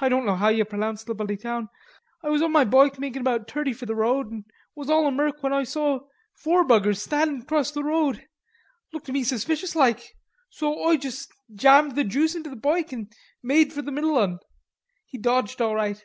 Oi 0.00 0.08
don't 0.08 0.24
know 0.24 0.36
how 0.36 0.48
you 0.48 0.64
pronounce 0.64 1.04
the 1.04 1.14
bloody 1.14 1.36
town.... 1.36 1.68
Oi 2.24 2.30
was 2.30 2.40
on 2.40 2.52
my 2.52 2.64
bike 2.64 2.98
making 2.98 3.20
about 3.20 3.46
thoity 3.46 3.76
for 3.76 3.84
the 3.84 3.94
road 3.94 4.44
was 4.74 4.88
all 4.88 5.06
a 5.06 5.10
murk 5.12 5.42
when 5.42 5.52
Oi 5.52 5.64
saw 5.64 6.00
four 6.32 6.64
buggers 6.66 7.00
standing 7.02 7.42
acrost 7.42 7.74
the 7.74 7.84
road... 7.84 8.26
lookter 8.94 9.12
me 9.12 9.22
suspiciouslike, 9.22 10.02
so 10.48 10.72
Oi 10.88 10.96
jus' 10.96 11.28
jammed 11.54 11.96
the 11.96 12.04
juice 12.04 12.34
into 12.34 12.48
the 12.48 12.56
boike 12.56 12.92
and 12.94 13.12
made 13.42 13.74
for 13.74 13.82
the 13.82 13.92
middle 13.92 14.16
'un. 14.16 14.38
He 15.04 15.18
dodged 15.18 15.60
all 15.60 15.74
right. 15.74 16.02